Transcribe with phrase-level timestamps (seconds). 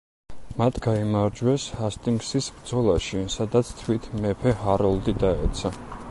[0.59, 5.73] მათ გაიმარჯვეს ჰასტინგსის ბრძოლაში, სადაც თვით მეფე ჰაროლდი დაეცა.